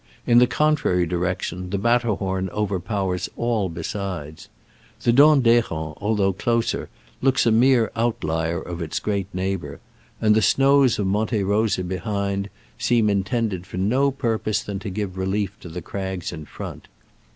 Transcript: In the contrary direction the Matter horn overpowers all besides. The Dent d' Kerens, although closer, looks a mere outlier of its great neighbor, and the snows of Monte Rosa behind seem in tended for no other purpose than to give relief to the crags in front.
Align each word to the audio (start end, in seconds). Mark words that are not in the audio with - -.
In 0.25 0.39
the 0.39 0.47
contrary 0.47 1.05
direction 1.05 1.69
the 1.69 1.77
Matter 1.77 2.15
horn 2.15 2.49
overpowers 2.51 3.29
all 3.37 3.69
besides. 3.69 4.49
The 5.03 5.13
Dent 5.13 5.43
d' 5.43 5.61
Kerens, 5.61 5.95
although 5.97 6.33
closer, 6.33 6.89
looks 7.21 7.45
a 7.45 7.51
mere 7.51 7.91
outlier 7.95 8.59
of 8.59 8.81
its 8.81 8.97
great 8.99 9.27
neighbor, 9.31 9.79
and 10.19 10.33
the 10.33 10.41
snows 10.41 10.97
of 10.97 11.05
Monte 11.05 11.43
Rosa 11.43 11.83
behind 11.83 12.49
seem 12.79 13.11
in 13.11 13.23
tended 13.23 13.67
for 13.67 13.77
no 13.77 14.07
other 14.07 14.15
purpose 14.17 14.63
than 14.63 14.79
to 14.79 14.89
give 14.89 15.19
relief 15.19 15.59
to 15.59 15.69
the 15.69 15.83
crags 15.83 16.31
in 16.31 16.45
front. 16.45 16.87